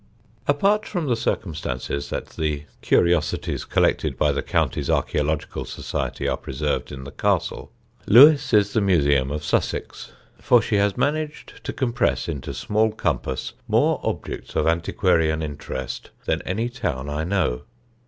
Apart 0.47 0.87
from 0.87 1.05
the 1.05 1.15
circumstance 1.15 1.87
that 2.09 2.29
the 2.35 2.63
curiosities 2.81 3.65
collected 3.65 4.17
by 4.17 4.31
the 4.31 4.41
county's 4.41 4.89
Archæological 4.89 5.67
Society 5.67 6.27
are 6.27 6.37
preserved 6.37 6.91
in 6.91 7.03
the 7.03 7.11
castle, 7.11 7.71
Lewes 8.07 8.51
is 8.51 8.73
the 8.73 8.81
museum 8.81 9.29
of 9.29 9.43
Sussex; 9.43 10.11
for 10.39 10.59
she 10.59 10.77
has 10.77 10.97
managed 10.97 11.63
to 11.63 11.71
compress 11.71 12.27
into 12.27 12.51
small 12.51 12.91
compass 12.91 13.53
more 13.67 13.99
objects 14.01 14.55
of 14.55 14.65
antiquarian 14.65 15.43
interest 15.43 16.09
than 16.25 16.41
any 16.47 16.67
town 16.67 17.07
I 17.07 17.23
know. 17.23 17.61